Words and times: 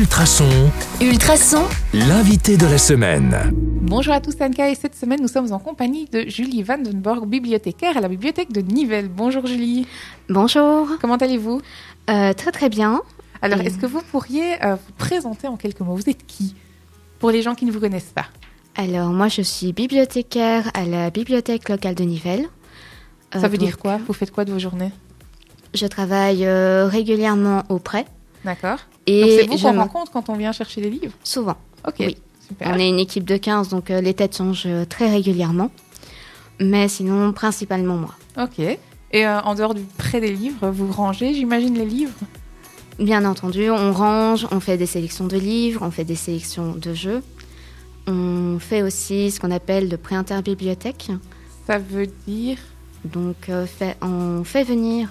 Ultrason, 0.00 0.44
Ultrason, 1.00 1.62
l'invité 1.94 2.58
de 2.58 2.66
la 2.66 2.76
semaine. 2.76 3.34
Bonjour 3.80 4.12
à 4.12 4.20
tous, 4.20 4.34
Anka, 4.42 4.68
et 4.68 4.74
cette 4.74 4.94
semaine 4.94 5.22
nous 5.22 5.26
sommes 5.28 5.50
en 5.54 5.58
compagnie 5.58 6.04
de 6.04 6.24
Julie 6.28 6.62
Vandenborg, 6.62 7.26
bibliothécaire 7.26 7.96
à 7.96 8.00
la 8.02 8.08
bibliothèque 8.08 8.52
de 8.52 8.60
Nivelles. 8.60 9.08
Bonjour 9.08 9.46
Julie, 9.46 9.86
Bonjour, 10.28 10.86
comment 11.00 11.16
allez-vous? 11.16 11.62
Euh, 12.10 12.34
très 12.34 12.52
très 12.52 12.68
bien. 12.68 13.00
Alors, 13.40 13.62
Et- 13.62 13.68
est-ce 13.68 13.78
que 13.78 13.86
vous 13.86 14.02
pourriez 14.12 14.62
euh, 14.62 14.74
vous 14.74 14.92
présenter 14.98 15.48
en 15.48 15.56
quelques 15.56 15.80
mots? 15.80 15.94
Vous 15.96 16.10
êtes 16.10 16.26
qui? 16.26 16.54
Pour 17.18 17.30
les 17.30 17.40
gens 17.40 17.54
qui 17.54 17.64
ne 17.64 17.72
vous 17.72 17.80
connaissent 17.80 18.12
pas. 18.14 18.26
Alors 18.74 19.08
moi 19.08 19.28
je 19.28 19.40
suis 19.40 19.72
bibliothécaire 19.72 20.70
à 20.74 20.84
la 20.84 21.08
bibliothèque 21.08 21.70
locale 21.70 21.94
de 21.94 22.04
Nivelles. 22.04 22.44
Euh, 23.34 23.40
Ça 23.40 23.48
veut 23.48 23.56
dire 23.56 23.78
quoi? 23.78 23.98
Vous 24.06 24.12
faites 24.12 24.30
quoi 24.30 24.44
de 24.44 24.52
vos 24.52 24.58
journées? 24.58 24.92
Je 25.72 25.86
travaille 25.86 26.44
euh, 26.44 26.86
régulièrement 26.86 27.62
auprès 27.70 28.04
D'accord. 28.46 28.78
et 29.06 29.38
c'est 29.40 29.46
vous 29.46 29.58
qu'on 29.58 29.72
me- 29.74 29.78
rencontre 29.80 30.10
quand 30.12 30.30
on 30.30 30.36
vient 30.36 30.52
chercher 30.52 30.80
les 30.80 30.88
livres 30.90 31.12
souvent. 31.22 31.56
Ok, 31.86 31.96
Oui. 32.00 32.16
super. 32.48 32.68
On 32.72 32.78
est 32.78 32.88
une 32.88 32.98
équipe 32.98 33.24
de 33.24 33.36
15 33.36 33.68
donc 33.68 33.90
euh, 33.90 34.00
les 34.00 34.14
têtes 34.14 34.36
changent 34.38 34.62
euh, 34.66 34.84
très 34.86 35.10
régulièrement. 35.10 35.70
Mais 36.60 36.88
sinon 36.88 37.32
principalement 37.34 37.96
moi. 37.96 38.14
Ok. 38.40 38.58
Et 38.60 39.26
euh, 39.26 39.40
en 39.42 39.54
dehors 39.54 39.74
du 39.74 39.82
prêt 39.82 40.20
des 40.20 40.32
livres, 40.32 40.70
vous 40.70 40.90
rangez, 40.90 41.34
j'imagine, 41.34 41.74
les 41.76 41.84
livres? 41.84 42.14
Bien 42.98 43.24
entendu, 43.26 43.68
on 43.70 43.92
range, 43.92 44.46
on 44.50 44.58
fait 44.60 44.78
des 44.78 44.86
sélections 44.86 45.26
de 45.26 45.36
livres, 45.36 45.82
on 45.84 45.90
fait 45.90 46.04
des 46.04 46.16
sélections 46.16 46.72
de 46.74 46.94
jeux. 46.94 47.22
On 48.06 48.58
fait 48.58 48.82
aussi 48.82 49.30
ce 49.30 49.38
qu'on 49.40 49.50
appelle 49.50 49.88
le 49.90 49.96
pré-interbibliothèque. 49.96 51.10
Ça 51.66 51.78
veut 51.78 52.08
dire... 52.26 52.58
Donc, 53.04 53.48
euh, 53.50 53.66
fait- 53.66 53.96
on 54.02 54.42
fait 54.44 54.64
venir 54.64 55.08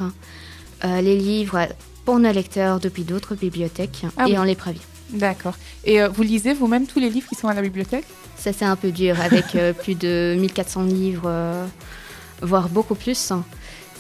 euh, 0.84 1.00
les 1.02 1.16
livres 1.18 1.68
pour 2.06 2.20
nos 2.20 2.32
lecteurs 2.32 2.80
depuis 2.80 3.04
d'autres 3.04 3.36
bibliothèques 3.36 4.06
Ah 4.18 4.28
et 4.28 4.32
oui. 4.34 4.38
on 4.38 4.44
les 4.44 4.56
prévient. 4.56 4.80
D'accord. 5.12 5.56
Et 5.84 6.02
euh, 6.02 6.08
vous 6.10 6.24
lisez 6.24 6.54
vous-même 6.54 6.88
tous 6.88 7.00
les 7.00 7.10
livres 7.10 7.28
qui 7.28 7.36
sont 7.36 7.48
à 7.48 7.54
la 7.54 7.62
bibliothèque? 7.62 8.06
Ça, 8.38 8.54
c'est 8.54 8.66
un 8.66 8.76
peu 8.76 8.92
dur 8.92 9.20
avec 9.22 9.56
euh, 9.56 9.74
plus 9.84 9.96
de 9.96 10.36
1400 10.40 10.84
livres, 10.84 11.24
euh, 11.28 11.66
voire 12.42 12.70
beaucoup 12.70 12.96
plus. 12.96 13.32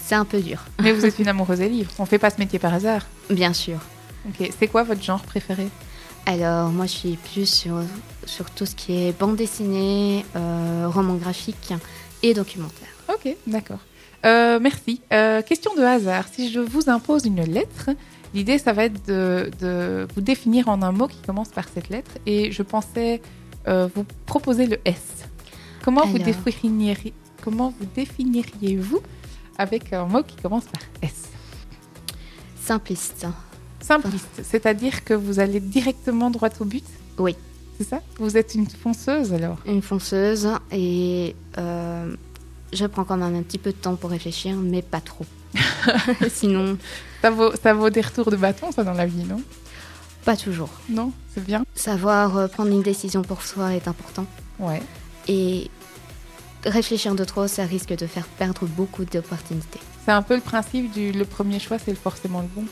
C'est 0.05 0.15
un 0.15 0.25
peu 0.25 0.39
dur, 0.41 0.59
Mais 0.81 0.91
vous 0.91 1.05
êtes 1.05 1.17
une 1.19 1.27
amoureuse 1.27 1.59
des 1.59 1.69
livres. 1.69 1.91
On 1.99 2.05
fait 2.05 2.19
pas 2.19 2.29
ce 2.29 2.37
métier 2.37 2.59
par 2.59 2.73
hasard. 2.73 3.01
bien 3.29 3.53
sûr. 3.53 3.77
Ok. 4.27 4.49
C'est 4.59 4.67
quoi 4.67 4.83
votre 4.83 5.03
genre 5.03 5.21
préféré? 5.21 5.67
Alors, 6.27 6.69
moi, 6.69 6.85
je 6.87 6.91
suis 6.91 7.17
plus 7.31 7.45
sur, 7.47 7.75
sur 8.25 8.49
tout 8.49 8.65
ce 8.65 8.73
qui 8.75 8.93
est 9.07 9.19
bande 9.19 9.35
dessinée, 9.35 10.25
roman 10.85 11.13
graphique 11.15 11.71
et 12.23 12.33
documentaire. 12.33 12.87
Ok, 13.13 13.35
d'accord. 13.45 13.77
Euh, 14.25 14.59
merci. 14.59 15.01
Euh, 15.13 15.41
question 15.41 15.75
de 15.75 15.81
hasard. 15.81 16.27
Si 16.31 16.51
je 16.51 16.59
vous 16.59 16.89
impose 16.89 17.25
une 17.25 17.43
lettre, 17.43 17.91
l'idée, 18.33 18.57
ça 18.57 18.73
va 18.73 18.85
être 18.85 19.05
de, 19.07 19.51
de 19.59 20.07
vous 20.15 20.21
définir 20.21 20.67
en 20.67 20.81
un 20.81 20.91
mot 20.91 21.07
qui 21.07 21.19
commence 21.21 21.49
par 21.49 21.65
cette 21.73 21.89
lettre. 21.89 22.11
Et 22.25 22.51
je 22.51 22.63
pensais 22.63 23.21
euh, 23.67 23.87
vous 23.93 24.05
proposer 24.25 24.65
le 24.67 24.79
S. 24.85 25.01
Comment 25.83 26.05
vous, 26.05 26.15
Alors. 26.15 26.25
définiriez, 26.43 27.13
comment 27.43 27.73
vous 27.79 27.85
définiriez-vous 27.95 28.99
avec 29.57 29.93
un 29.93 30.05
mot 30.05 30.23
qui 30.23 30.35
commence 30.37 30.65
par 30.65 30.81
S? 31.01 31.29
Simpliste. 32.63 33.27
Simpliste, 33.79 34.41
c'est-à-dire 34.41 35.03
que 35.03 35.13
vous 35.13 35.39
allez 35.39 35.59
directement 35.59 36.31
droit 36.31 36.49
au 36.59 36.65
but? 36.65 36.83
Oui. 37.19 37.35
C'est 37.77 37.83
ça? 37.83 38.01
Vous 38.17 38.37
êtes 38.37 38.55
une 38.55 38.67
fonceuse 38.67 39.31
alors? 39.33 39.57
Une 39.67 39.83
fonceuse 39.83 40.47
et 40.71 41.35
euh, 41.59 42.15
je 42.75 42.85
prends 42.85 43.03
quand 43.03 43.17
même 43.17 43.35
un 43.35 43.41
petit 43.43 43.57
peu 43.57 43.71
de 43.71 43.77
temps 43.77 43.95
pour 43.95 44.09
réfléchir, 44.09 44.55
mais 44.55 44.81
pas 44.81 45.01
trop. 45.01 45.25
Sinon, 46.29 46.77
ça 47.21 47.29
vaut, 47.31 47.51
ça 47.61 47.73
vaut 47.73 47.89
des 47.89 48.01
retours 48.01 48.29
de 48.31 48.35
bâton, 48.35 48.71
ça, 48.71 48.83
dans 48.83 48.93
la 48.93 49.05
vie, 49.05 49.23
non? 49.23 49.41
pas 50.25 50.35
toujours. 50.35 50.69
Non 50.89 51.11
C'est 51.33 51.43
bien 51.43 51.63
Savoir 51.75 52.35
euh, 52.35 52.47
prendre 52.47 52.71
une 52.71 52.81
décision 52.81 53.21
pour 53.21 53.43
soi 53.43 53.75
est 53.75 53.87
important. 53.87 54.25
Ouais. 54.57 54.81
Et 55.27 55.69
réfléchir 56.65 57.13
de 57.13 57.23
trop, 57.23 57.47
ça 57.47 57.63
risque 57.63 57.95
de 57.95 58.07
faire 58.07 58.25
perdre 58.25 58.65
beaucoup 58.65 59.05
d'opportunités. 59.05 59.79
C'est 60.03 60.11
un 60.11 60.23
peu 60.23 60.33
le 60.35 60.41
principe 60.41 60.91
du 60.91 61.11
le 61.11 61.25
premier 61.25 61.59
choix, 61.59 61.77
c'est 61.77 61.93
forcément 61.95 62.41
le 62.41 62.47
bon. 62.47 62.65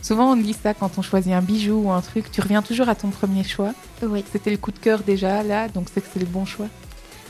Souvent, 0.00 0.32
on 0.32 0.36
dit 0.36 0.54
ça 0.54 0.72
quand 0.72 0.96
on 0.96 1.02
choisit 1.02 1.32
un 1.32 1.42
bijou 1.42 1.82
ou 1.86 1.90
un 1.90 2.00
truc. 2.00 2.30
Tu 2.30 2.40
reviens 2.40 2.62
toujours 2.62 2.88
à 2.88 2.94
ton 2.94 3.10
premier 3.10 3.42
choix. 3.44 3.72
Oui, 4.02 4.24
C'était 4.32 4.50
le 4.50 4.56
coup 4.56 4.70
de 4.70 4.78
cœur 4.78 5.00
déjà, 5.00 5.42
là, 5.42 5.68
donc 5.68 5.88
c'est 5.92 6.00
que 6.00 6.06
c'est 6.12 6.20
le 6.20 6.26
bon 6.26 6.44
choix. 6.46 6.68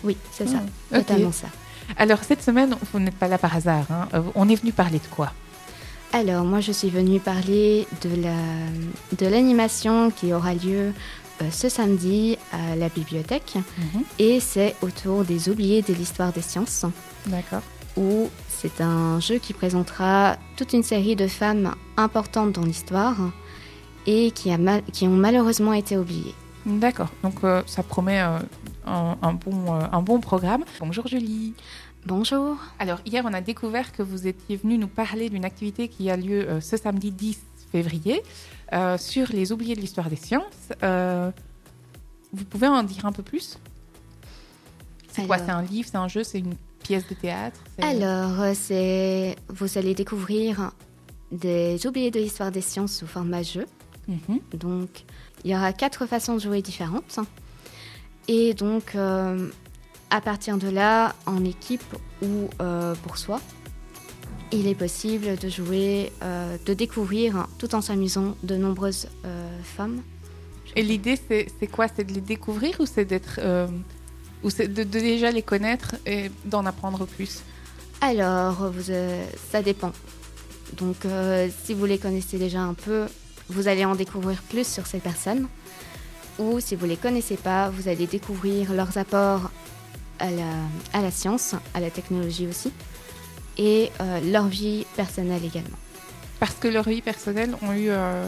oui, 0.04 0.16
c'est 0.32 0.46
ça. 0.46 0.58
Ah, 0.92 0.98
ok. 0.98 1.06
Totalement 1.06 1.32
ça. 1.32 1.48
Alors, 1.96 2.18
cette 2.22 2.42
semaine, 2.42 2.74
vous 2.92 2.98
n'êtes 3.00 3.16
pas 3.16 3.28
là 3.28 3.38
par 3.38 3.54
hasard. 3.56 3.84
hein. 3.90 4.08
Euh, 4.14 4.22
On 4.34 4.48
est 4.48 4.54
venu 4.54 4.72
parler 4.72 4.98
de 4.98 5.06
quoi? 5.14 5.32
Alors, 6.12 6.44
moi, 6.44 6.60
je 6.60 6.72
suis 6.72 6.90
venue 6.90 7.20
parler 7.20 7.86
de 8.02 8.22
la 8.22 8.34
de 9.16 9.26
l'animation 9.26 10.10
qui 10.10 10.32
aura 10.32 10.54
lieu 10.54 10.92
euh, 11.42 11.50
ce 11.52 11.68
samedi 11.68 12.36
à 12.52 12.74
la 12.76 12.88
bibliothèque. 12.88 13.54
Et 14.18 14.40
c'est 14.40 14.74
autour 14.82 15.24
des 15.24 15.48
oubliés 15.48 15.82
de 15.82 15.92
l'histoire 15.94 16.32
des 16.32 16.42
sciences. 16.42 16.84
D'accord. 17.26 17.62
où 17.96 18.28
c'est 18.48 18.80
un 18.80 19.20
jeu 19.20 19.38
qui 19.38 19.52
présentera 19.52 20.36
toute 20.56 20.72
une 20.72 20.82
série 20.82 21.16
de 21.16 21.26
femmes 21.28 21.74
importantes 21.96 22.52
dans 22.52 22.62
l'histoire 22.64 23.16
et 24.06 24.30
qui, 24.30 24.50
a 24.52 24.58
mal- 24.58 24.82
qui 24.92 25.06
ont 25.06 25.16
malheureusement 25.16 25.72
été 25.74 25.96
oubliées. 25.98 26.34
D'accord. 26.66 27.08
Donc, 27.22 27.42
euh, 27.44 27.62
ça 27.66 27.82
promet 27.82 28.20
euh, 28.20 28.38
un, 28.86 29.16
un 29.22 29.32
bon, 29.32 29.74
euh, 29.74 29.80
un 29.92 30.02
bon 30.02 30.20
programme. 30.20 30.64
Bonjour 30.80 31.06
Julie. 31.06 31.54
Bonjour. 32.06 32.56
Alors, 32.78 32.98
hier, 33.06 33.24
on 33.26 33.32
a 33.32 33.40
découvert 33.40 33.92
que 33.92 34.02
vous 34.02 34.26
étiez 34.26 34.56
venu 34.56 34.78
nous 34.78 34.88
parler 34.88 35.30
d'une 35.30 35.44
activité 35.44 35.88
qui 35.88 36.10
a 36.10 36.16
lieu 36.16 36.60
ce 36.60 36.76
samedi 36.76 37.10
10 37.12 37.38
février 37.72 38.22
sur 38.96 39.26
les 39.32 39.52
oubliés 39.52 39.76
de 39.76 39.80
l'histoire 39.80 40.08
des 40.08 40.16
sciences. 40.16 40.70
Vous 42.32 42.44
pouvez 42.44 42.68
en 42.68 42.82
dire 42.84 43.04
un 43.04 43.12
peu 43.12 43.22
plus? 43.22 43.58
C'est 45.12 45.26
quoi? 45.26 45.36
C'est 45.36 45.50
un 45.50 45.60
livre, 45.60 45.88
c'est 45.90 45.98
un 45.98 46.08
jeu, 46.08 46.24
c'est 46.24 46.38
une 46.38 46.54
pièce 46.82 47.06
de 47.06 47.14
théâtre? 47.14 47.60
Alors, 47.82 48.54
c'est 48.54 49.36
vous 49.48 49.76
allez 49.76 49.94
découvrir 49.94 50.72
des 51.30 51.86
oubliés 51.86 52.10
de 52.10 52.18
l'histoire 52.18 52.50
des 52.50 52.62
sciences 52.62 52.96
sous 52.96 53.06
format 53.06 53.42
jeu. 53.42 53.66
Mhm. 54.10 54.40
Donc, 54.54 55.04
il 55.44 55.50
y 55.50 55.54
aura 55.54 55.72
quatre 55.72 56.06
façons 56.06 56.34
de 56.34 56.40
jouer 56.40 56.62
différentes. 56.62 57.20
Et 58.28 58.54
donc, 58.54 58.94
euh, 58.94 59.48
à 60.10 60.20
partir 60.20 60.58
de 60.58 60.68
là, 60.68 61.14
en 61.26 61.44
équipe 61.44 61.96
ou 62.22 62.48
euh, 62.60 62.94
pour 63.04 63.16
soi, 63.18 63.40
il 64.52 64.66
est 64.66 64.74
possible 64.74 65.36
de 65.36 65.48
jouer, 65.48 66.12
euh, 66.22 66.56
de 66.66 66.74
découvrir, 66.74 67.46
tout 67.58 67.74
en 67.74 67.80
s'amusant, 67.80 68.36
de 68.42 68.56
nombreuses 68.56 69.06
femmes. 69.62 70.02
Et 70.76 70.82
l'idée, 70.82 71.16
c'est 71.28 71.66
quoi? 71.66 71.86
C'est 71.88 72.04
de 72.04 72.12
les 72.12 72.20
découvrir 72.20 72.80
ou 72.80 72.86
c'est 72.86 73.04
d'être. 73.04 73.40
ou 74.42 74.50
c'est 74.50 74.68
de, 74.68 74.82
de 74.82 74.98
déjà 74.98 75.30
les 75.30 75.42
connaître 75.42 75.96
et 76.06 76.30
d'en 76.44 76.66
apprendre 76.66 77.06
plus? 77.06 77.42
Alors, 78.00 78.70
vous, 78.70 78.92
ça 79.50 79.62
dépend. 79.62 79.92
Donc, 80.76 80.96
si 81.64 81.74
vous 81.74 81.86
les 81.86 81.98
connaissez 81.98 82.38
déjà 82.38 82.60
un 82.60 82.74
peu, 82.74 83.06
vous 83.50 83.68
allez 83.68 83.84
en 83.84 83.94
découvrir 83.94 84.40
plus 84.42 84.66
sur 84.66 84.86
ces 84.86 84.98
personnes. 84.98 85.46
Ou 86.38 86.58
si 86.60 86.74
vous 86.76 86.86
les 86.86 86.96
connaissez 86.96 87.36
pas, 87.36 87.68
vous 87.70 87.88
allez 87.88 88.06
découvrir 88.06 88.72
leurs 88.72 88.96
apports 88.96 89.50
à 90.18 90.30
la, 90.30 90.52
à 90.92 91.02
la 91.02 91.10
science, 91.10 91.54
à 91.74 91.80
la 91.80 91.90
technologie 91.90 92.46
aussi, 92.46 92.72
et 93.58 93.90
euh, 94.00 94.20
leur 94.32 94.46
vie 94.46 94.86
personnelle 94.96 95.44
également. 95.44 95.76
Parce 96.38 96.54
que 96.54 96.68
leur 96.68 96.88
vie 96.88 97.02
personnelle 97.02 97.54
ont 97.62 97.72
eu 97.72 97.88
euh, 97.90 98.26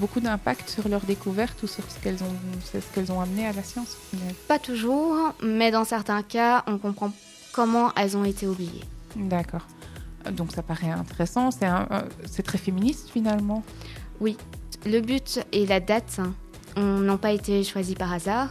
beaucoup 0.00 0.20
d'impact 0.20 0.68
sur 0.68 0.88
leur 0.88 1.00
découverte 1.02 1.62
ou 1.62 1.66
sur 1.66 1.84
ce 1.90 1.98
qu'elles 2.02 2.22
ont, 2.22 2.34
c'est 2.70 2.82
ce 2.82 2.86
qu'elles 2.94 3.10
ont 3.10 3.20
amené 3.20 3.46
à 3.46 3.52
la 3.52 3.62
science 3.62 3.96
au 4.12 4.16
final. 4.16 4.34
Pas 4.48 4.58
toujours, 4.58 5.16
mais 5.42 5.70
dans 5.70 5.84
certains 5.84 6.22
cas, 6.22 6.62
on 6.66 6.76
comprend 6.76 7.12
comment 7.52 7.92
elles 7.96 8.16
ont 8.18 8.24
été 8.24 8.46
oubliées. 8.46 8.84
D'accord. 9.14 9.66
Donc 10.32 10.52
ça 10.52 10.62
paraît 10.62 10.90
intéressant. 10.90 11.50
C'est 11.50 11.64
un- 11.66 11.86
euh, 11.92 12.02
c'est 12.30 12.42
très 12.42 12.58
féministe 12.58 13.08
finalement. 13.10 13.62
Le 14.20 15.00
but 15.00 15.40
et 15.52 15.66
la 15.66 15.80
date 15.80 16.18
hein, 16.20 16.32
on- 16.76 17.00
n'ont 17.00 17.16
pas 17.18 17.32
été 17.32 17.62
choisis 17.64 17.94
par 17.94 18.12
hasard. 18.12 18.50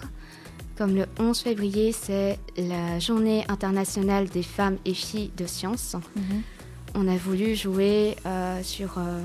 Comme 0.77 0.95
le 0.95 1.05
11 1.19 1.39
février, 1.39 1.93
c'est 1.93 2.37
la 2.57 2.99
journée 2.99 3.45
internationale 3.47 4.27
des 4.27 4.43
femmes 4.43 4.77
et 4.83 4.93
filles 4.93 5.31
de 5.37 5.45
sciences. 5.45 5.95
On 6.93 7.07
a 7.07 7.15
voulu 7.15 7.55
jouer 7.55 8.17
euh, 8.25 8.61
sur, 8.63 8.95
euh, 8.97 9.21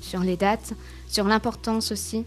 sur 0.00 0.20
les 0.20 0.36
dates, 0.36 0.72
sur 1.08 1.24
l'importance 1.26 1.92
aussi 1.92 2.24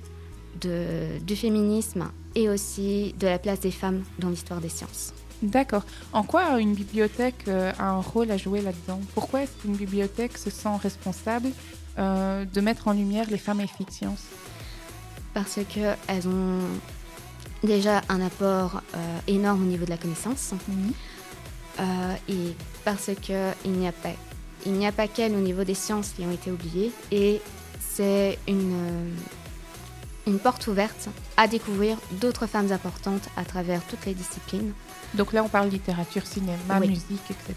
de, 0.62 1.20
du 1.26 1.36
féminisme 1.36 2.10
et 2.36 2.48
aussi 2.50 3.14
de 3.20 3.28
la 3.28 3.38
place 3.40 3.60
des 3.60 3.72
femmes 3.72 4.04
dans 4.20 4.30
l'histoire 4.30 4.62
des 4.62 4.70
sciences. 4.70 5.14
D'accord. 5.44 5.84
En 6.14 6.24
quoi 6.24 6.60
une 6.60 6.74
bibliothèque 6.74 7.44
euh, 7.50 7.72
a 7.78 7.90
un 7.90 8.00
rôle 8.02 8.32
à 8.32 8.38
jouer 8.38 8.62
là-dedans? 8.62 9.00
Pourquoi 9.14 9.44
est-ce 9.44 9.52
qu'une 9.62 9.76
bibliothèque 9.76 10.38
se 10.38 10.50
sent 10.50 10.76
responsable 10.82 11.50
euh, 11.98 12.46
de 12.46 12.62
mettre 12.62 12.88
en 12.88 12.94
lumière 12.94 13.26
les 13.30 13.38
femmes 13.38 13.62
et 13.62 13.68
filles 13.68 13.86
de 13.86 13.92
science 13.92 14.22
Parce 15.34 15.60
qu'elles 15.70 16.28
ont 16.28 16.60
déjà 17.64 18.02
un 18.10 18.22
apport 18.22 18.82
euh, 18.96 19.20
énorme 19.28 19.64
au 19.64 19.66
niveau 19.66 19.86
de 19.86 19.90
la 19.90 19.98
connaissance. 19.98 20.54
Euh, 21.80 21.84
et 22.30 22.56
parce 22.86 23.10
qu'il 23.22 23.72
n'y 23.72 23.88
a 23.88 23.92
pas, 23.92 24.10
il 24.66 24.74
n'y 24.74 24.88
a 24.88 24.92
pas 24.92 25.08
qu'elles 25.08 25.34
au 25.34 25.40
niveau 25.40 25.64
des 25.64 25.76
sciences 25.76 26.10
qui 26.10 26.24
ont 26.26 26.32
été 26.32 26.52
oubliées. 26.52 26.92
Et 27.12 27.42
c'est 27.80 28.38
une, 28.48 28.72
une 28.72 29.16
une 30.28 30.40
porte 30.40 30.68
ouverte 30.68 31.08
à 31.38 31.48
découvrir 31.48 31.98
d'autres 32.12 32.48
femmes 32.48 32.72
importantes 32.72 33.30
à 33.38 33.46
travers 33.46 33.82
toutes 33.88 34.06
les 34.06 34.14
disciplines. 34.14 34.74
Donc 35.14 35.32
là, 35.32 35.42
on 35.42 35.48
parle 35.48 35.70
littérature, 35.70 36.28
cinéma, 36.28 36.58
Oui. 36.82 36.90
musique, 36.90 37.32
etc. 37.32 37.54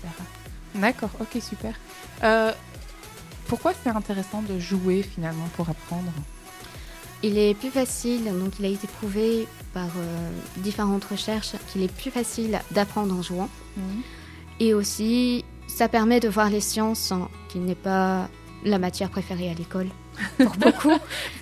D'accord, 0.77 1.11
ok, 1.21 1.43
super. 1.43 1.75
Euh, 2.23 2.53
pourquoi 3.51 3.73
c'est 3.83 3.91
intéressant 3.91 4.43
de 4.43 4.61
jouer 4.61 5.03
finalement 5.03 5.49
pour 5.57 5.69
apprendre? 5.69 6.13
Il 7.25 7.37
est 7.37 7.55
plus 7.55 7.71
facile, 7.71 8.25
donc 8.25 8.53
il 8.61 8.65
a 8.65 8.69
été 8.69 8.87
prouvé 8.87 9.49
par 9.75 9.89
euh, 9.99 10.31
différentes 10.59 11.05
recherches 11.05 11.55
qu'il 11.67 11.83
est 11.83 11.93
plus 11.93 12.13
facile 12.13 12.61
d'apprendre 12.71 13.13
en 13.13 13.23
jouant. 13.23 13.49
Et 14.61 14.73
aussi, 14.73 15.45
ça 15.67 15.89
permet 15.89 16.21
de 16.21 16.29
voir 16.29 16.49
les 16.49 16.61
sciences, 16.61 17.11
hein, 17.11 17.29
qui 17.49 17.59
n'est 17.59 17.75
pas 17.75 18.29
la 18.65 18.79
matière 18.79 19.11
préférée 19.11 19.51
à 19.51 19.55
l'école 19.55 19.89
pour 20.39 20.53
beaucoup, 20.59 20.93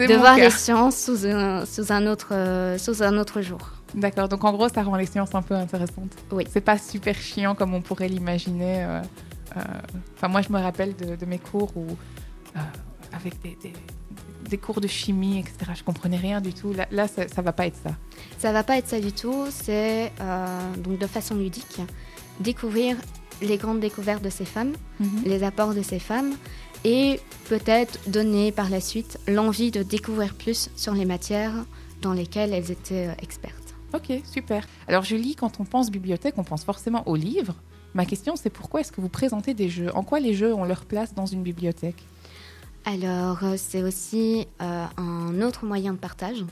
de 0.00 0.14
voir 0.14 0.36
cas. 0.36 0.44
les 0.44 0.50
sciences 0.50 0.96
sous 0.96 1.26
un, 1.26 1.66
sous 1.66 1.92
un, 1.92 2.06
autre, 2.06 2.28
euh, 2.32 2.78
sous 2.78 3.02
un 3.02 3.18
autre 3.18 3.42
jour. 3.42 3.58
D'accord, 3.94 4.28
donc 4.30 4.44
en 4.44 4.52
gros, 4.52 4.70
ça 4.70 4.82
rend 4.82 4.96
les 4.96 5.06
sciences 5.06 5.34
un 5.34 5.42
peu 5.42 5.54
intéressantes. 5.54 6.12
Oui. 6.32 6.44
C'est 6.50 6.62
pas 6.62 6.78
super 6.78 7.16
chiant 7.16 7.54
comme 7.54 7.74
on 7.74 7.82
pourrait 7.82 8.08
l'imaginer. 8.08 8.84
euh, 8.84 9.02
Enfin, 10.16 10.28
moi, 10.28 10.42
je 10.42 10.52
me 10.52 10.58
rappelle 10.58 10.94
de, 10.96 11.16
de 11.16 11.26
mes 11.26 11.38
cours 11.38 11.76
où, 11.76 11.86
euh, 12.56 12.60
avec 13.12 13.40
des, 13.42 13.56
des- 13.62 13.72
des 14.48 14.56
cours 14.58 14.80
de 14.80 14.88
chimie, 14.88 15.38
etc., 15.40 15.72
je 15.76 15.82
comprenais 15.84 16.16
rien 16.16 16.40
du 16.40 16.54
tout. 16.54 16.72
Là, 16.72 16.86
là 16.90 17.06
ça, 17.06 17.28
ça 17.28 17.42
va 17.42 17.52
pas 17.52 17.66
être 17.66 17.76
ça. 17.82 17.90
Ça 18.38 18.50
va 18.52 18.62
pas 18.64 18.78
être 18.78 18.88
ça 18.88 18.98
du 18.98 19.12
tout, 19.12 19.46
c'est 19.50 20.10
euh, 20.20 20.74
donc 20.76 20.98
de 20.98 21.06
façon 21.06 21.34
ludique 21.34 21.80
découvrir 22.40 22.96
les 23.42 23.56
grandes 23.58 23.80
découvertes 23.80 24.22
de 24.22 24.30
ces 24.30 24.44
femmes, 24.46 24.72
les 25.24 25.42
apports 25.42 25.74
de 25.74 25.82
ces 25.82 25.98
femmes 25.98 26.32
et 26.84 27.20
peut-être 27.48 27.98
donner 28.08 28.50
par 28.52 28.70
la 28.70 28.80
suite 28.80 29.18
l'envie 29.28 29.70
de 29.70 29.82
découvrir 29.82 30.34
plus 30.34 30.70
sur 30.76 30.94
les 30.94 31.04
matières 31.04 31.64
dans 32.00 32.12
lesquelles 32.12 32.52
elles 32.54 32.70
étaient 32.70 33.08
euh, 33.08 33.12
expertes. 33.22 33.74
Ok, 33.94 34.12
super. 34.24 34.66
Alors, 34.86 35.02
Julie, 35.02 35.34
quand 35.34 35.60
on 35.60 35.64
pense 35.64 35.90
bibliothèque, 35.90 36.34
on 36.36 36.44
pense 36.44 36.64
forcément 36.64 37.06
aux 37.08 37.16
livres. 37.16 37.54
Ma 37.94 38.04
question, 38.04 38.36
c'est 38.36 38.50
pourquoi 38.50 38.80
est-ce 38.80 38.92
que 38.92 39.00
vous 39.00 39.08
présentez 39.08 39.54
des 39.54 39.68
jeux? 39.68 39.94
En 39.94 40.02
quoi 40.02 40.20
les 40.20 40.34
jeux 40.34 40.54
ont 40.54 40.64
leur 40.64 40.84
place 40.84 41.14
dans 41.14 41.26
une 41.26 41.42
bibliothèque? 41.42 42.02
Alors, 42.84 43.42
euh, 43.44 43.54
c'est 43.56 43.82
aussi 43.82 44.46
euh, 44.62 44.84
un 44.96 45.42
autre 45.42 45.64
moyen 45.64 45.92
de 45.94 45.98
partage. 45.98 46.44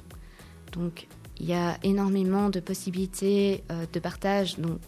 Donc, 0.72 1.06
il 1.38 1.46
y 1.46 1.52
a 1.54 1.78
énormément 1.82 2.48
de 2.50 2.60
possibilités 2.60 3.62
euh, 3.70 3.86
de 3.92 4.00
partage 4.00 4.58
donc, 4.58 4.78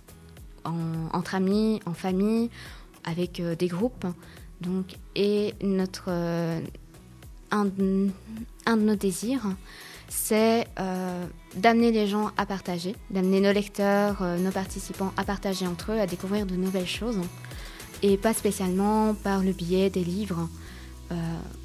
en- 0.64 1.08
entre 1.12 1.34
amis, 1.34 1.80
en 1.86 1.94
famille, 1.94 2.50
avec 3.04 3.40
des 3.40 3.68
groupes. 3.68 4.06
Donc, 4.60 4.96
et 5.14 5.54
notre, 5.62 6.10
un 7.50 7.64
de 7.64 8.10
nos 8.76 8.96
désirs, 8.96 9.46
c'est 10.08 10.66
euh, 10.80 11.26
d'amener 11.56 11.92
les 11.92 12.06
gens 12.06 12.30
à 12.36 12.46
partager, 12.46 12.96
d'amener 13.10 13.40
nos 13.40 13.52
lecteurs, 13.52 14.22
euh, 14.22 14.38
nos 14.38 14.50
participants 14.50 15.12
à 15.16 15.24
partager 15.24 15.66
entre 15.66 15.92
eux, 15.92 16.00
à 16.00 16.06
découvrir 16.06 16.46
de 16.46 16.56
nouvelles 16.56 16.86
choses. 16.86 17.20
Et 18.02 18.16
pas 18.16 18.32
spécialement 18.32 19.14
par 19.14 19.42
le 19.42 19.52
biais 19.52 19.90
des 19.90 20.04
livres. 20.04 20.48
Euh, 21.10 21.14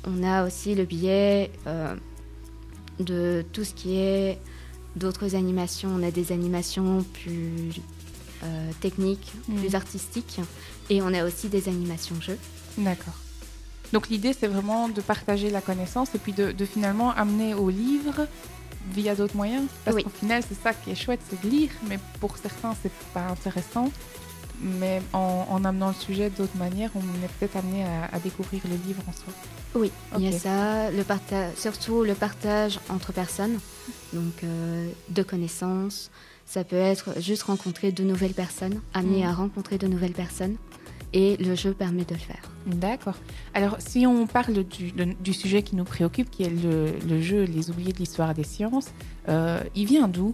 on 0.06 0.24
a 0.24 0.45
aussi 0.45 0.74
le 0.75 0.84
biais 0.86 1.51
de 3.00 3.45
tout 3.54 3.63
ce 3.63 3.74
qui 3.74 3.98
est 3.98 4.40
d'autres 4.96 5.36
animations. 5.36 5.89
On 5.96 6.04
a 6.04 6.12
des 6.12 6.31
animations 6.31 7.04
plus 7.13 7.81
techniques, 8.81 9.31
plus 9.57 9.75
artistiques. 9.75 10.42
Et 10.89 11.01
on 11.01 11.13
a 11.13 11.24
aussi 11.24 11.50
des 11.50 11.69
animations 11.69 12.19
jeux. 12.19 12.38
D'accord. 12.78 13.13
Donc 13.94 14.10
l'idée, 14.10 14.34
c'est 14.38 14.48
vraiment 14.48 14.90
de 14.90 15.00
partager 15.01 15.50
la 15.51 15.62
connaissance 15.62 16.10
et 16.16 16.18
puis 16.18 16.34
de, 16.34 16.51
de 16.51 16.66
finalement 16.66 17.12
amener 17.12 17.54
au 17.54 17.69
livre 17.69 18.28
via 18.92 19.13
d'autres 19.16 19.36
moyens. 19.38 19.68
Parce 19.86 19.95
Oui. 19.98 20.04
qu'au 20.04 20.10
final, 20.10 20.42
c'est 20.48 20.60
ça 20.62 20.74
qui 20.74 20.90
est 20.92 20.95
chouette, 20.95 21.22
c'est 21.30 21.42
de 21.44 21.48
lire, 21.50 21.69
mais 21.88 22.00
pour 22.19 22.36
certains, 22.38 22.75
c'est 22.81 22.92
pas 23.13 23.28
intéressant. 23.28 23.92
Mais 24.62 25.01
en, 25.13 25.45
en 25.50 25.63
amenant 25.63 25.90
le 25.90 25.94
sujet 25.94 26.30
d'autres 26.31 26.57
manières, 26.57 26.90
on 26.95 27.00
est 27.24 27.28
peut-être 27.40 27.56
amené 27.57 27.84
à, 27.86 28.16
à 28.16 28.19
découvrir 28.19 28.62
le 28.66 28.75
livre 28.88 29.01
en 29.07 29.12
soi. 29.13 29.34
Oui, 29.75 29.92
il 30.18 30.24
y 30.24 30.28
a 30.36 30.39
ça, 30.39 30.92
le 30.92 31.04
surtout 31.56 32.04
le 32.04 32.13
partage 32.13 32.80
entre 32.89 33.12
personnes, 33.13 33.60
donc 34.13 34.44
euh, 34.44 34.89
de 35.10 35.24
connaissances. 35.24 36.12
Ça 36.46 36.63
peut 36.63 36.75
être 36.75 37.19
juste 37.19 37.44
rencontrer 37.44 37.92
de 37.92 38.04
nouvelles 38.04 38.34
personnes, 38.34 38.81
amener 38.94 39.24
Mhm. 39.24 39.30
à 39.30 39.34
rencontrer 39.34 39.78
de 39.78 39.88
nouvelles 39.88 40.12
personnes. 40.13 40.56
Et 41.13 41.38
le 41.38 41.54
jeu 41.56 41.74
permet 41.74 42.06
de 42.06 42.13
le 42.13 42.19
faire. 42.19 42.42
D'accord. 42.65 43.15
Alors, 43.54 43.75
si 43.80 44.07
on 44.07 44.25
parle 44.25 44.63
du, 44.63 45.33
sujet 45.33 45.62
qui 45.62 45.75
nous 45.75 45.83
préoccupe, 45.83 46.31
qui 46.31 46.44
est 46.44 46.50
le, 46.50 46.92
le 47.07 47.21
jeu 47.21 47.44
Les 47.44 47.69
oubliés 47.69 47.94
de 47.94 48.00
l'histoire 48.00 48.33
des 48.33 48.44
sciences, 48.44 48.89
euh, 49.30 49.62
il 49.75 49.86
vient 49.86 50.07
d'où? 50.07 50.33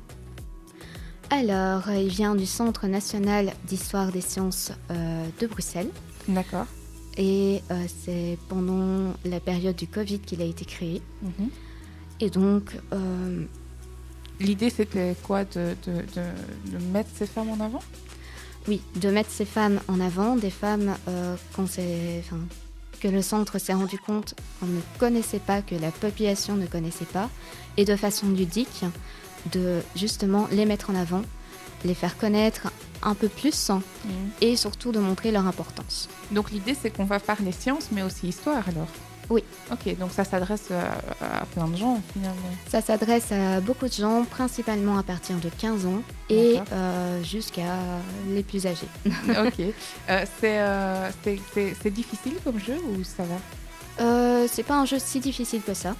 Alors, 1.31 1.90
euh, 1.90 1.98
il 1.98 2.08
vient 2.08 2.34
du 2.34 2.46
Centre 2.46 2.88
national 2.88 3.52
d'histoire 3.68 4.12
des 4.12 4.22
sciences 4.22 4.72
euh, 4.90 5.26
de 5.42 5.48
Bruxelles. 5.48 5.90
D'accord. 6.28 6.66
Et 7.18 7.62
euh, 7.72 7.84
c'est 8.04 8.38
pendant 8.48 9.14
la 9.26 9.40
période 9.42 9.76
du 9.76 9.88
Covid 9.88 10.20
qu'il 10.20 10.42
a 10.42 10.46
été 10.46 10.64
créé. 10.66 11.02
Et 12.22 12.30
donc, 12.30 12.78
L'idée, 14.40 14.70
c'était 14.70 15.18
quoi 15.24 15.44
de, 15.44 15.76
de- 15.86 15.92
de- 16.16 16.78
de 16.78 16.84
mettre 16.94 17.10
ces 17.14 17.26
femmes 17.26 17.50
en 17.50 17.60
avant? 17.60 17.81
Oui, 18.68 18.82
de 18.96 19.10
mettre 19.10 19.30
ces 19.32 19.46
femmes 19.46 19.80
en 19.88 20.00
avant, 20.00 20.36
des 20.36 20.50
femmes 20.50 20.96
euh, 21.08 21.36
que 23.00 23.08
le 23.08 23.22
centre 23.22 23.58
s'est 23.58 23.74
rendu 23.74 23.98
compte 23.98 24.36
qu'on 24.60 24.68
ne 24.68 24.82
connaissait 25.00 25.40
pas, 25.40 25.62
que 25.62 25.76
la 25.76 25.92
population 25.92 26.56
ne 26.56 26.66
connaissait 26.66 27.06
pas, 27.06 27.30
et 27.78 27.86
de 27.86 27.96
façon 27.96 28.30
ludique, 28.30 28.84
de 29.52 29.82
justement 29.96 30.48
les 30.52 30.66
mettre 30.66 30.90
en 30.90 30.96
avant, 30.96 31.22
les 31.86 31.94
faire 31.94 32.18
connaître 32.18 32.72
un 33.02 33.16
peu 33.16 33.30
plus, 33.30 33.72
et 34.42 34.56
surtout 34.58 34.92
de 34.92 35.00
montrer 35.00 35.32
leur 35.32 35.48
importance. 35.48 36.10
Donc 36.32 36.52
l'idée 36.52 36.76
c'est 36.80 36.90
qu'on 36.90 37.06
va 37.06 37.20
parler 37.20 37.54
sciences 37.54 37.90
mais 37.92 38.04
aussi 38.04 38.28
histoire 38.28 38.68
alors 38.68 38.88
Oui. 39.30 39.44
Ok, 39.72 39.98
donc 39.98 40.12
ça 40.12 40.24
s'adresse 40.24 40.72
à, 40.72 41.42
à 41.42 41.46
plein 41.46 41.68
de 41.68 41.78
gens 41.78 42.02
finalement. 42.14 42.36
Ça 42.68 42.81
s'adresse 42.81 43.31
à 43.31 43.60
beaucoup 43.62 43.88
de 43.88 43.94
gens, 43.94 44.26
principalement 44.26 44.98
à 44.98 45.04
partir 45.04 45.38
de 45.38 45.50
15 45.50 45.86
ans 45.86 46.02
et 46.30 46.60
euh, 46.72 47.24
jusqu'à 47.24 47.78
les 48.30 48.44
plus 48.44 48.66
âgés. 48.66 48.88
ok. 49.06 49.60
Euh, 50.10 50.26
c'est, 50.40 50.60
euh, 50.60 51.10
c'est, 51.54 51.94
difficile 51.94 52.34
comme 52.44 52.60
jeu 52.60 52.78
ou 52.90 53.04
ça 53.04 53.24
va? 53.24 54.04
Euh, 54.04 54.48
c'est 54.52 54.64
pas 54.64 54.76
un 54.76 54.86
jeu 54.86 54.98
si 54.98 55.20
difficile 55.20 55.62
que 55.62 55.76
ça. 55.76 55.96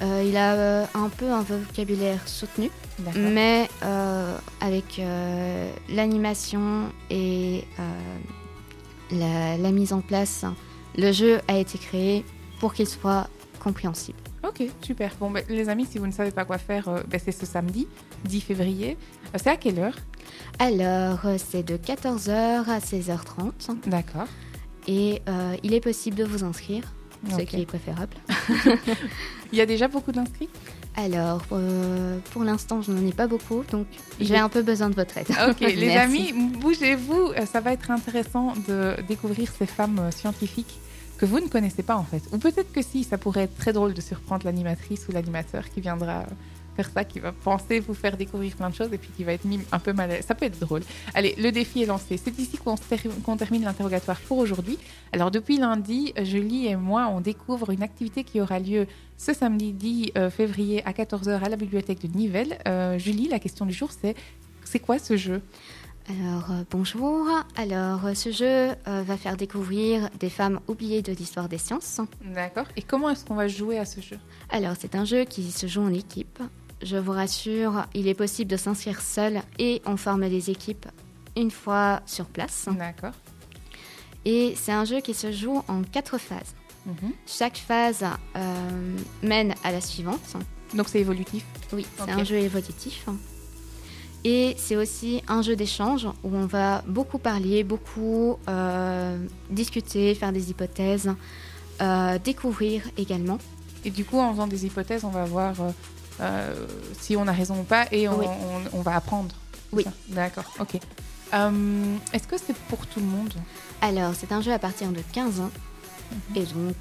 Euh, 0.00 0.24
il 0.26 0.36
a 0.36 0.54
euh, 0.54 0.84
un 0.94 1.08
peu 1.08 1.30
un 1.30 1.42
vocabulaire 1.42 2.26
soutenu, 2.26 2.70
mais 3.14 3.68
euh, 3.84 4.36
avec 4.60 4.98
euh, 4.98 5.70
l'animation 5.90 6.90
et 7.10 7.64
euh, 7.78 8.18
la, 9.10 9.58
la 9.58 9.70
mise 9.70 9.92
en 9.92 10.00
place, 10.00 10.44
le 10.96 11.12
jeu 11.12 11.40
a 11.48 11.58
été 11.58 11.78
créé 11.78 12.24
pour 12.60 12.74
qu'il 12.74 12.86
soit 12.86 13.28
compréhensible. 13.60 14.18
Ok, 14.46 14.62
super. 14.82 15.12
Bon, 15.20 15.30
ben, 15.30 15.44
les 15.48 15.68
amis, 15.68 15.86
si 15.86 15.98
vous 15.98 16.06
ne 16.06 16.12
savez 16.12 16.32
pas 16.32 16.44
quoi 16.44 16.58
faire, 16.58 16.88
euh, 16.88 17.00
ben, 17.08 17.20
c'est 17.22 17.32
ce 17.32 17.46
samedi, 17.46 17.86
10 18.24 18.40
février. 18.40 18.96
Euh, 19.34 19.38
c'est 19.42 19.50
à 19.50 19.56
quelle 19.56 19.78
heure? 19.78 19.96
Alors, 20.58 21.20
euh, 21.24 21.36
c'est 21.38 21.62
de 21.62 21.76
14h 21.76 22.68
à 22.68 22.78
16h30 22.78 23.52
D'accord. 23.86 24.26
et 24.86 25.22
euh, 25.28 25.56
il 25.62 25.74
est 25.74 25.80
possible 25.80 26.16
de 26.16 26.24
vous 26.24 26.44
inscrire, 26.44 26.82
ce 27.30 27.42
qui 27.42 27.60
est 27.60 27.66
préférable. 27.66 28.16
Il 29.52 29.58
y 29.58 29.60
a 29.60 29.66
déjà 29.66 29.86
beaucoup 29.86 30.12
d'inscrits? 30.12 30.48
Alors, 30.96 31.42
euh, 31.52 32.18
pour 32.32 32.44
l'instant, 32.44 32.82
je 32.82 32.92
n'en 32.92 33.06
ai 33.06 33.12
pas 33.12 33.26
beaucoup, 33.26 33.64
donc 33.70 33.86
j'ai 34.20 34.36
un 34.36 34.48
peu 34.48 34.62
besoin 34.62 34.90
de 34.90 34.94
votre 34.94 35.16
aide. 35.18 35.28
Ok, 35.48 35.60
les 35.60 35.96
amis, 35.96 36.32
bougez-vous. 36.32 37.32
Ça 37.50 37.60
va 37.60 37.72
être 37.72 37.90
intéressant 37.90 38.54
de 38.68 38.96
découvrir 39.08 39.50
ces 39.58 39.66
femmes 39.66 40.10
scientifiques 40.14 40.78
que 41.22 41.26
vous 41.26 41.38
ne 41.38 41.46
connaissez 41.46 41.84
pas 41.84 41.94
en 41.94 42.02
fait. 42.02 42.20
Ou 42.32 42.38
peut-être 42.38 42.72
que 42.72 42.82
si, 42.82 43.04
ça 43.04 43.16
pourrait 43.16 43.42
être 43.42 43.56
très 43.56 43.72
drôle 43.72 43.94
de 43.94 44.00
surprendre 44.00 44.44
l'animatrice 44.44 45.06
ou 45.08 45.12
l'animateur 45.12 45.70
qui 45.70 45.80
viendra 45.80 46.24
faire 46.74 46.90
ça, 46.90 47.04
qui 47.04 47.20
va 47.20 47.30
penser 47.30 47.78
vous 47.78 47.94
faire 47.94 48.16
découvrir 48.16 48.56
plein 48.56 48.70
de 48.70 48.74
choses 48.74 48.92
et 48.92 48.98
puis 48.98 49.10
qui 49.16 49.22
va 49.22 49.32
être 49.32 49.44
mis 49.44 49.60
un 49.70 49.78
peu 49.78 49.92
mal. 49.92 50.20
Ça 50.26 50.34
peut 50.34 50.46
être 50.46 50.58
drôle. 50.58 50.80
Allez, 51.14 51.36
le 51.38 51.52
défi 51.52 51.84
est 51.84 51.86
lancé. 51.86 52.16
C'est 52.16 52.36
ici 52.40 52.58
qu'on 52.58 53.36
termine 53.36 53.62
l'interrogatoire 53.62 54.18
pour 54.22 54.38
aujourd'hui. 54.38 54.80
Alors 55.12 55.30
depuis 55.30 55.58
lundi, 55.58 56.12
Julie 56.22 56.66
et 56.66 56.74
moi, 56.74 57.08
on 57.14 57.20
découvre 57.20 57.70
une 57.70 57.84
activité 57.84 58.24
qui 58.24 58.40
aura 58.40 58.58
lieu 58.58 58.88
ce 59.16 59.32
samedi 59.32 59.70
10 59.70 60.12
euh, 60.16 60.28
février 60.28 60.84
à 60.84 60.90
14h 60.90 61.40
à 61.40 61.48
la 61.48 61.54
bibliothèque 61.54 62.02
de 62.02 62.18
Nivelles. 62.18 62.58
Euh, 62.66 62.98
Julie, 62.98 63.28
la 63.28 63.38
question 63.38 63.64
du 63.64 63.72
jour, 63.72 63.90
c'est 63.92 64.16
c'est 64.64 64.80
quoi 64.80 64.98
ce 64.98 65.16
jeu? 65.16 65.40
Alors, 66.08 66.50
euh, 66.50 66.64
bonjour. 66.70 67.28
Alors, 67.56 68.04
euh, 68.06 68.14
ce 68.14 68.32
jeu 68.32 68.74
euh, 68.88 69.02
va 69.06 69.16
faire 69.16 69.36
découvrir 69.36 70.10
des 70.18 70.30
femmes 70.30 70.60
oubliées 70.66 71.02
de 71.02 71.12
l'histoire 71.12 71.48
des 71.48 71.58
sciences. 71.58 72.00
D'accord. 72.24 72.66
Et 72.76 72.82
comment 72.82 73.08
est-ce 73.10 73.24
qu'on 73.24 73.36
va 73.36 73.48
jouer 73.48 73.78
à 73.78 73.84
ce 73.84 74.00
jeu? 74.00 74.18
Alors, 74.50 74.74
c'est 74.78 74.94
un 74.94 75.04
jeu 75.04 75.24
qui 75.24 75.50
se 75.52 75.66
joue 75.66 75.82
en 75.82 75.92
équipe. 75.92 76.40
Je 76.82 76.96
vous 76.96 77.12
rassure, 77.12 77.86
il 77.94 78.08
est 78.08 78.14
possible 78.14 78.50
de 78.50 78.56
s'inscrire 78.56 79.00
seul 79.00 79.42
et 79.58 79.80
on 79.86 79.96
forme 79.96 80.28
des 80.28 80.50
équipes 80.50 80.86
une 81.36 81.52
fois 81.52 82.00
sur 82.06 82.26
place. 82.26 82.68
D'accord. 82.76 83.12
Et 84.24 84.54
c'est 84.56 84.72
un 84.72 84.84
jeu 84.84 85.00
qui 85.00 85.14
se 85.14 85.30
joue 85.30 85.62
en 85.68 85.82
quatre 85.82 86.18
phases. 86.18 86.54
Mhm. 86.84 87.12
Chaque 87.26 87.56
phase 87.56 88.04
euh, 88.36 88.96
mène 89.22 89.54
à 89.62 89.70
la 89.70 89.80
suivante. 89.80 90.36
Donc 90.74 90.88
c'est 90.88 91.00
évolutif? 91.00 91.44
Oui, 91.72 91.86
c'est 91.96 92.10
un 92.10 92.24
jeu 92.24 92.36
évolutif. 92.36 93.06
Et 94.24 94.54
c'est 94.56 94.76
aussi 94.76 95.22
un 95.26 95.42
jeu 95.42 95.56
d'échange 95.56 96.06
où 96.22 96.34
on 96.36 96.46
va 96.46 96.82
beaucoup 96.86 97.18
parler, 97.18 97.64
beaucoup 97.64 98.38
euh, 98.48 99.18
discuter, 99.50 100.14
faire 100.14 100.32
des 100.32 100.50
hypothèses, 100.50 101.10
euh, 101.80 102.18
découvrir 102.22 102.82
également. 102.96 103.38
Et 103.84 103.90
du 103.90 104.04
coup, 104.04 104.18
en 104.20 104.32
faisant 104.32 104.46
des 104.46 104.64
hypothèses, 104.64 105.04
on 105.04 105.08
va 105.10 105.24
voir 105.24 105.54
euh, 106.20 106.66
si 107.00 107.16
on 107.16 107.26
a 107.26 107.32
raison 107.32 107.58
ou 107.60 107.64
pas 107.64 107.86
et 107.90 108.06
on, 108.08 108.18
Oui. 108.20 108.26
on- 108.72 108.78
on 108.78 108.82
va 108.82 108.94
apprendre. 108.94 109.34
Oui. 109.72 109.84
D'accord, 110.08 110.44
ok. 110.60 110.74
Est-ce 112.12 112.28
que 112.28 112.36
c'est 112.38 112.54
pour 112.68 112.86
tout 112.86 113.00
le 113.00 113.06
monde? 113.06 113.32
Alors, 113.80 114.12
c'est 114.16 114.30
un 114.32 114.40
jeu 114.42 114.52
à 114.52 114.58
partir 114.58 114.88
de 114.90 115.00
15 115.12 115.40
ans. 115.40 115.50
Mhm. 116.30 116.36
Et 116.36 116.44
donc, 116.44 116.76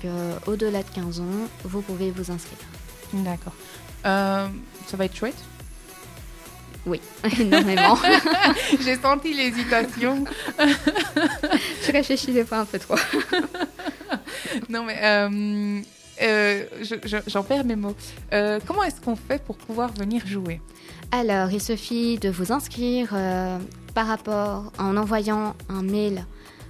au-delà 0.45 0.83
de 0.83 0.89
15 0.93 1.21
ans, 1.21 1.47
vous 1.63 1.81
pouvez 1.81 2.11
vous 2.11 2.29
inscrire. 2.31 2.59
D'accord. 3.13 3.53
Ça 4.03 4.97
va 4.97 5.05
être 5.05 5.15
chouette. 5.15 5.37
Oui, 6.85 6.99
énormément. 7.39 7.97
J'ai 8.81 8.95
senti 8.95 9.33
l'hésitation. 9.33 10.23
Je 11.85 11.91
réfléchis 11.91 12.31
des 12.31 12.45
fois 12.45 12.59
un 12.59 12.65
peu 12.65 12.79
trop. 12.79 12.95
non, 14.69 14.83
mais 14.83 14.97
euh, 15.03 15.81
euh, 16.23 16.63
je- 16.81 16.95
je- 17.07 17.17
j'en 17.27 17.43
perds 17.43 17.65
mes 17.65 17.75
mots. 17.75 17.95
Euh, 18.33 18.59
comment 18.65 18.83
est-ce 18.83 18.99
qu'on 19.01 19.15
fait 19.15 19.43
pour 19.43 19.57
pouvoir 19.57 19.91
venir 19.93 20.25
jouer? 20.25 20.59
Alors, 21.11 21.51
il 21.51 21.61
suffit 21.61 22.17
de 22.17 22.29
vous 22.29 22.51
inscrire 22.51 23.13
par 23.93 24.07
rapport 24.07 24.71
en 24.79 24.97
envoyant 24.97 25.55
un 25.69 25.83
mail 25.83 26.25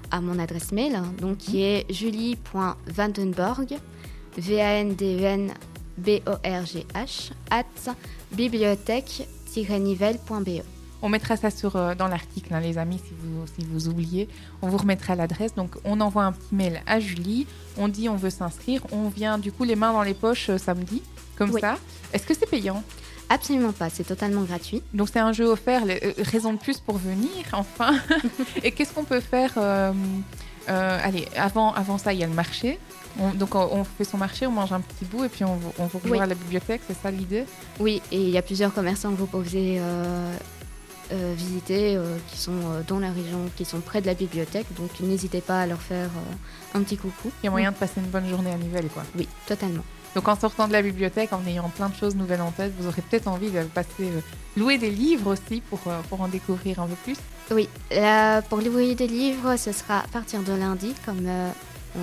à 0.10 0.20
mon 0.20 0.40
adresse 0.40 0.72
mail, 0.74 0.96
hein, 0.96 1.14
donc 1.22 1.38
qui 1.38 1.64
est 1.64 1.86
julie.vandenborg, 1.94 3.78
V-A-N-D-E-N-B-O-R-G-H, 4.38 7.32
at 7.50 7.66
bibliothèque-nivelle.be. 9.56 10.64
On 11.04 11.10
mettra 11.10 11.36
ça 11.36 11.50
sur, 11.50 11.76
euh, 11.76 11.96
dans 11.96 12.08
l'article, 12.08 12.54
hein, 12.54 12.60
les 12.60 12.78
amis, 12.78 13.00
si 13.04 13.12
vous, 13.20 13.46
si 13.58 13.66
vous 13.66 13.88
oubliez. 13.88 14.30
On 14.62 14.68
vous 14.70 14.78
remettra 14.78 15.16
l'adresse. 15.16 15.56
Donc, 15.56 15.72
on 15.84 16.00
envoie 16.00 16.24
un 16.26 16.32
petit 16.32 16.54
mail 16.54 16.84
à 16.86 17.00
Julie. 17.00 17.48
On 17.78 17.88
dit 17.88 18.08
on 18.08 18.16
veut 18.16 18.30
s'inscrire. 18.30 18.82
On 18.92 19.10
vient, 19.10 19.40
du 19.40 19.52
coup, 19.52 19.64
les 19.64 19.76
mains 19.76 19.94
dans 19.94 20.04
les 20.04 20.14
poches 20.14 20.50
euh, 20.52 20.58
samedi, 20.60 21.02
comme 21.38 21.50
Oui. 21.52 21.62
ça. 21.62 21.78
Est-ce 22.14 22.28
que 22.28 22.36
c'est 22.36 22.46
payant? 22.50 22.84
Absolument 23.30 23.72
pas, 23.72 23.90
c'est 23.90 24.04
totalement 24.04 24.42
gratuit. 24.44 24.84
Donc, 24.94 25.10
c'est 25.12 25.20
un 25.20 25.32
jeu 25.34 25.46
offert. 25.46 25.86
les- 25.86 26.00
euh, 26.04 26.14
raison 26.20 26.54
de 26.54 26.60
plus 26.60 26.78
pour 26.80 26.98
venir, 26.98 27.30
enfin. 27.54 27.94
Et 28.64 28.72
qu'est-ce 28.72 28.94
qu'on 28.94 29.06
peut 29.06 29.22
faire 29.22 29.54
euh, 30.72 31.00
Allez, 31.04 31.28
avant, 31.36 31.74
avant 31.74 31.98
ça, 31.98 32.14
il 32.14 32.20
y 32.20 32.24
a 32.24 32.28
le 32.28 32.34
marché. 32.34 32.80
On- 33.20 33.32
donc, 33.34 33.56
on, 33.56 33.60
on 33.80 33.84
fait 33.84 34.04
son 34.06 34.18
marché, 34.18 34.48
on 34.48 34.52
mange 34.52 34.72
un 34.72 34.80
petit 34.82 35.06
bout 35.06 35.26
et 35.26 35.30
puis 35.30 35.44
on, 35.44 35.56
vous- 35.56 35.74
on 35.80 35.86
vous 35.86 36.00
rejoint 36.00 36.18
Oui. 36.18 36.24
à 36.24 36.26
la 36.28 36.36
bibliothèque. 36.36 36.82
C'est 36.88 36.98
ça 37.02 37.12
l'idée? 37.12 37.46
Oui, 37.80 38.02
et 38.12 38.18
il 38.22 38.30
y 38.30 38.38
a 38.38 38.42
plusieurs 38.42 38.74
commerçants 38.74 39.12
que 39.12 39.18
vous 39.18 39.26
pouvez 39.28 39.78
euh, 39.80 40.34
euh, 41.12 41.34
visiter 41.36 41.96
euh, 41.98 42.18
qui 42.30 42.38
sont 42.38 42.54
dans 42.88 43.00
la 43.00 43.12
région, 43.12 43.50
qui 43.58 43.66
sont 43.66 43.82
près 43.82 44.00
de 44.02 44.08
la 44.08 44.14
bibliothèque. 44.14 44.68
Donc 44.78 44.92
n'hésitez 45.02 45.42
pas 45.42 45.62
à 45.62 45.66
leur 45.68 45.82
faire 45.82 46.10
un 46.74 46.82
petit 46.84 46.96
coucou. 46.98 47.32
Il 47.44 47.46
y 47.46 47.48
a 47.50 47.52
moyen 47.52 47.72
de 47.72 47.76
passer 47.76 48.00
une 48.00 48.08
bonne 48.10 48.30
journée 48.30 48.52
à 48.52 48.58
Nivelles, 48.58 48.88
quoi. 48.88 49.04
Oui, 49.18 49.28
totalement. 49.46 49.84
Donc 50.16 50.28
en 50.28 50.36
sortant 50.36 50.68
de 50.68 50.74
la 50.74 50.82
bibliothèque, 50.82 51.32
en 51.34 51.42
ayant 51.48 51.70
plein 51.70 51.90
de 51.90 51.96
choses 51.96 52.16
nouvelles 52.16 52.42
en 52.42 52.52
tête, 52.52 52.74
vous 52.80 52.88
aurez 52.88 53.02
peut-être 53.02 53.28
envie 53.28 53.50
de 53.50 53.62
passer 53.64 53.88
euh, 54.02 54.20
louer 54.58 54.78
des 54.78 54.92
livres 54.92 55.32
aussi 55.34 55.62
pour, 55.62 55.80
euh, 55.88 56.00
pour 56.10 56.22
en 56.22 56.28
découvrir 56.28 56.80
un 56.82 56.88
peu 56.88 56.96
plus. 57.04 57.16
Oui, 57.52 57.70
là, 57.92 58.42
pour 58.42 58.60
l'ouvrier 58.60 58.96
des 58.96 59.08
livres, 59.08 59.56
ce 59.56 59.72
sera 59.72 60.00
à 60.00 60.08
partir 60.08 60.42
de 60.42 60.54
lundi, 60.54 60.94
comme 61.06 61.26
euh, 61.26 61.50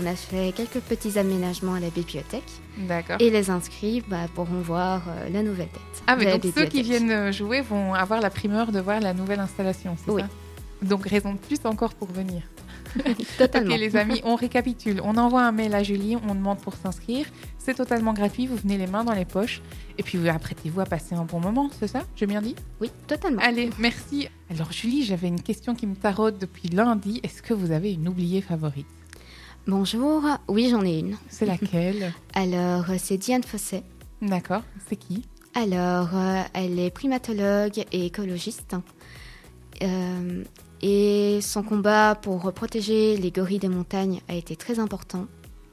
on 0.00 0.06
a 0.06 0.14
fait 0.14 0.52
quelques 0.52 0.80
petits 0.80 1.18
aménagements 1.18 1.74
à 1.74 1.80
la 1.80 1.90
bibliothèque. 1.90 2.50
D'accord. 2.78 3.16
Et 3.20 3.30
les 3.30 3.50
inscrits 3.50 4.02
bah, 4.08 4.26
pourront 4.34 4.60
voir 4.60 5.02
euh, 5.08 5.28
la 5.30 5.42
nouvelle 5.42 5.68
tête. 5.68 6.02
Ah, 6.06 6.16
mais 6.16 6.38
donc 6.38 6.52
ceux 6.54 6.66
qui 6.66 6.82
viennent 6.82 7.32
jouer 7.32 7.60
vont 7.60 7.94
avoir 7.94 8.20
la 8.20 8.30
primeur 8.30 8.72
de 8.72 8.80
voir 8.80 9.00
la 9.00 9.12
nouvelle 9.12 9.40
installation, 9.40 9.96
c'est 10.04 10.10
Oui. 10.10 10.22
ça? 10.22 10.28
Donc 10.80 11.06
raison 11.06 11.32
de 11.32 11.38
plus 11.38 11.58
encore 11.64 11.92
pour 11.94 12.08
venir. 12.08 12.42
Totalement. 13.38 13.75
Ok 13.75 13.80
les 13.80 13.97
amis, 13.97 14.21
on 14.25 14.35
récapitule. 14.35 15.00
On 15.04 15.16
envoie 15.16 15.42
un 15.42 15.52
mail 15.52 15.75
à 15.75 15.83
Julie, 15.83 16.16
on 16.16 16.35
demande 16.35 16.59
pour 16.61 16.75
s'inscrire. 16.75 17.26
C'est 17.59 17.75
totalement 17.75 18.12
gratuit, 18.12 18.47
vous 18.47 18.57
venez 18.57 18.78
les 18.78 18.87
mains 18.87 19.04
dans 19.04 19.12
les 19.12 19.25
poches. 19.25 19.62
Et 19.99 20.02
puis 20.02 20.18
vous 20.18 20.28
apprêtez-vous 20.28 20.80
à 20.80 20.87
passer 20.87 21.14
un 21.14 21.25
bon 21.25 21.40
moment, 21.40 21.71
c'est 21.78 21.88
ça 21.88 22.02
J'ai 22.16 22.26
bien 22.26 22.42
dit? 22.42 22.54
Oui, 22.80 22.90
totalement. 23.07 23.40
Allez, 23.42 23.71
merci. 23.78 24.28
Alors 24.50 24.73
Julie, 24.73 25.04
j'avais 25.04 25.28
une 25.28 25.42
question 25.42 25.75
qui 25.75 25.87
me 25.87 25.95
taraude 25.95 26.38
depuis 26.38 26.68
lundi. 26.68 27.21
Est-ce 27.23 27.42
que 27.42 27.54
vous 27.54 27.73
avez 27.73 27.92
une 27.92 28.09
oubliée 28.09 28.40
favorite? 28.40 28.87
Bonjour, 29.66 30.25
oui, 30.49 30.68
j'en 30.71 30.83
ai 30.85 30.99
une. 31.00 31.16
C'est 31.28 31.45
laquelle? 31.45 32.14
Alors, 32.35 32.90
euh, 32.90 32.97
c'est 32.99 33.18
Diane 33.18 33.42
Fosset. 33.42 33.83
D'accord, 34.23 34.62
c'est 34.88 34.97
qui? 34.97 35.25
Alors, 35.54 36.09
euh, 36.14 36.42
elle 36.54 36.78
est 36.78 36.90
primatologue 36.90 37.85
et 37.92 38.07
écologiste. 38.07 38.76
Euh, 39.83 40.45
et 40.82 41.40
son 41.42 41.62
combat 41.62 42.14
pour 42.14 42.52
protéger 42.52 43.16
les 43.16 43.30
gorilles 43.30 43.58
des 43.58 43.68
montagnes 43.68 44.20
a 44.28 44.35
été 44.35 44.56
très 44.56 44.78
important. 44.78 45.26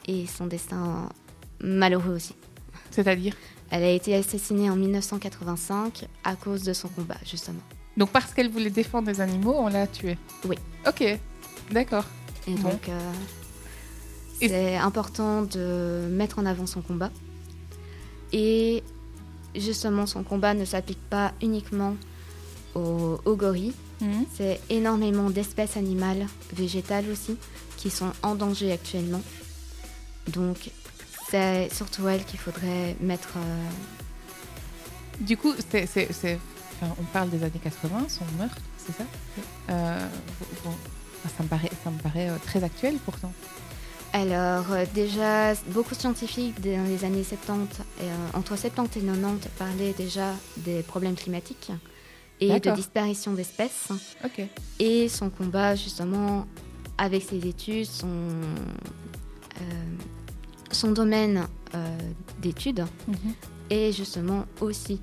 Et 0.07 0.27
son 0.27 0.45
destin 0.47 1.09
malheureux 1.59 2.15
aussi. 2.15 2.35
C'est-à-dire? 2.91 3.35
Elle 3.71 3.83
a 3.83 3.89
été 3.89 4.13
assassinée 4.15 4.69
en 4.69 4.75
1985 4.75 6.07
à 6.23 6.35
cause 6.35 6.61
de 6.63 6.73
son 6.73 6.87
combat, 6.89 7.17
justement. 7.25 7.59
Donc 7.97 8.09
parce 8.11 8.33
qu'elle 8.33 8.49
voulait 8.51 8.69
défendre 8.69 9.07
les 9.09 9.19
animaux, 9.21 9.55
on 9.57 9.67
l'a 9.67 9.87
tuée? 9.87 10.17
Oui. 10.47 10.57
Ok, 10.87 11.03
d'accord. 11.71 12.05
Et 12.47 12.53
Bon. 12.53 12.69
donc, 12.69 12.87
euh, 12.89 13.11
Et- 14.41 14.49
c'est 14.49 14.75
important 14.75 15.41
de 15.41 16.07
mettre 16.11 16.37
en 16.39 16.45
avant 16.45 16.67
son 16.67 16.81
combat. 16.81 17.09
Et 18.33 18.83
justement, 19.55 20.05
son 20.05 20.23
combat 20.23 20.53
ne 20.53 20.65
s'applique 20.65 21.01
pas 21.09 21.33
uniquement 21.41 21.95
aux, 22.75 23.19
aux 23.25 23.35
gorilles. 23.35 23.73
Mhm. 24.01 24.25
C'est 24.35 24.59
énormément 24.69 25.29
d'espèces 25.29 25.77
animales, 25.77 26.27
végétales 26.53 27.05
aussi, 27.09 27.37
qui 27.77 27.89
sont 27.89 28.11
en 28.23 28.35
danger 28.35 28.71
actuellement. 28.71 29.21
Donc, 30.27 30.69
c'est 31.29 31.73
surtout 31.73 32.07
elle 32.07 32.23
qu'il 32.25 32.39
faudrait 32.39 32.95
mettre. 32.99 33.33
euh, 33.37 33.69
Du 35.21 35.37
coup, 35.37 35.53
c'est, 35.71 35.85
c'est- 35.85 36.11
c'est- 36.11 36.37
enfin, 36.81 36.93
on 36.99 37.03
parle 37.05 37.29
des 37.29 37.41
années 37.41 37.61
80, 37.63 38.07
son 38.09 38.25
meurtre, 38.37 38.57
c'est 38.85 38.91
ça? 38.97 39.05
Euh, 39.69 40.07
bon, 40.65 40.71
ça, 41.37 41.41
me 41.43 41.47
paraît, 41.47 41.71
ça 41.85 41.89
me 41.89 41.97
paraît 41.99 42.29
euh, 42.29 42.35
très 42.45 42.61
actuel 42.65 42.95
pourtant. 43.05 43.31
Alors, 44.11 44.71
euh, 44.73 44.83
déjà, 44.93 45.53
beaucoup 45.67 45.95
de 45.95 45.99
scientifiques 46.01 46.59
dans 46.61 46.83
les 46.85 47.05
années 47.05 47.23
70, 47.23 47.79
euh, 48.01 48.15
entre 48.33 48.57
70 48.57 48.99
et 48.99 49.01
90, 49.05 49.47
parlaient 49.57 49.93
déjà 49.93 50.33
des 50.57 50.83
problèmes 50.83 51.15
climatiques 51.15 51.71
et 52.39 52.59
de 52.59 52.71
disparition 52.71 53.33
d'espèces. 53.33 53.89
Et 54.79 55.07
son 55.09 55.29
combat, 55.29 55.75
justement, 55.75 56.45
avec 56.97 57.23
ses 57.23 57.45
études, 57.47 57.85
son, 57.85 58.07
euh, 58.07 59.61
son 60.71 60.91
domaine 60.91 61.47
euh, 61.73 61.97
d'études 62.41 62.85
Mhm. 63.07 63.33
est 63.69 63.91
justement 63.91 64.45
aussi 64.61 65.01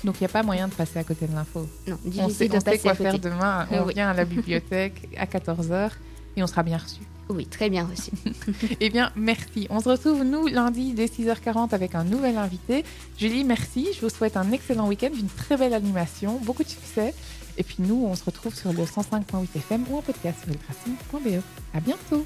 Donc 0.04 0.16
il 0.16 0.22
n'y 0.22 0.26
a 0.26 0.28
pas 0.32 0.42
moyen 0.42 0.68
de 0.68 0.74
passer 0.74 0.98
à 0.98 1.04
côté 1.04 1.26
de 1.26 1.34
l'info. 1.34 1.66
Non, 1.86 1.96
On 2.18 2.28
sait, 2.28 2.48
de 2.48 2.56
on 2.56 2.60
sait 2.60 2.78
quoi 2.78 2.94
faire 2.94 3.18
demain. 3.18 3.66
On 3.70 3.82
Oui. 3.84 3.94
vient 3.94 4.10
à 4.10 4.14
la 4.14 4.24
bibliothèque 4.24 5.08
à 5.16 5.26
14h 5.26 5.90
et 6.36 6.42
on 6.42 6.46
sera 6.46 6.62
bien 6.62 6.78
reçu. 6.78 7.00
Oui, 7.28 7.46
très 7.46 7.68
bien 7.68 7.84
reçu. 7.84 8.10
Eh 8.80 8.88
bien, 8.88 9.10
merci. 9.16 9.66
On 9.70 9.80
se 9.80 9.88
retrouve, 9.90 10.24
nous, 10.24 10.46
lundi, 10.46 10.94
dès 10.94 11.06
6h40 11.06 11.74
avec 11.74 11.94
un 11.94 12.04
nouvel 12.04 12.38
invité. 12.38 12.84
Julie, 13.18 13.44
merci. 13.44 13.88
Je 13.94 14.00
vous 14.00 14.08
souhaite 14.08 14.36
un 14.36 14.50
excellent 14.52 14.88
week-end, 14.88 15.10
une 15.12 15.28
très 15.28 15.56
belle 15.58 15.74
animation, 15.74 16.38
beaucoup 16.42 16.62
de 16.64 16.68
succès. 16.70 17.12
Et 17.58 17.64
puis 17.64 17.76
nous, 17.80 18.06
on 18.06 18.14
se 18.14 18.24
retrouve 18.24 18.54
sur 18.54 18.72
le 18.72 18.82
105.8 18.84 19.46
FM 19.56 19.84
ou 19.90 19.98
en 19.98 20.02
podcast 20.02 20.38
sur 20.42 20.52
eltracing.be. 20.52 21.42
À 21.74 21.80
bientôt. 21.80 22.16